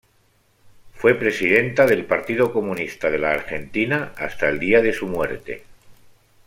[0.95, 5.63] Fue presidenta del Partido Comunista de la Argentina hasta el día de su muerte.